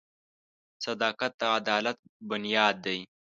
•صداقت 0.85 1.31
د 1.39 1.41
عدالت 1.57 1.97
بنیاد 2.29 2.75
دی. 2.85 2.99